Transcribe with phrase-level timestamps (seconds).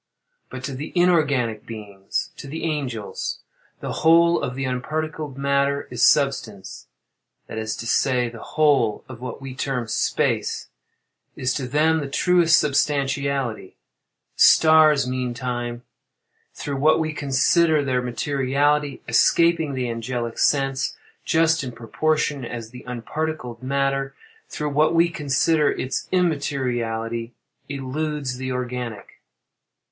[0.49, 7.75] But to the inorganic beings—to the angels—the whole of the unparticled matter is substance—that is
[7.75, 10.69] to say, the whole of what we term "space"
[11.35, 13.75] is to them the truest substantiality;—the
[14.41, 15.83] stars, meantime,
[16.55, 22.83] through what we consider their materiality, escaping the angelic sense, just in proportion as the
[22.87, 24.15] unparticled matter,
[24.49, 27.35] through what we consider its immateriality,
[27.69, 29.19] eludes the organic.